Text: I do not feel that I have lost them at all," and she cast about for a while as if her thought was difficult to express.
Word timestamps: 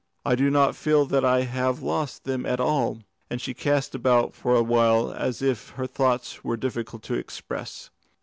I 0.25 0.33
do 0.33 0.49
not 0.49 0.75
feel 0.75 1.05
that 1.05 1.23
I 1.23 1.41
have 1.41 1.83
lost 1.83 2.23
them 2.23 2.43
at 2.43 2.59
all," 2.59 3.01
and 3.29 3.39
she 3.39 3.53
cast 3.53 3.93
about 3.93 4.33
for 4.33 4.55
a 4.55 4.63
while 4.63 5.11
as 5.11 5.43
if 5.43 5.69
her 5.77 5.85
thought 5.85 6.39
was 6.43 6.57
difficult 6.59 7.03
to 7.03 7.13
express. 7.13 7.91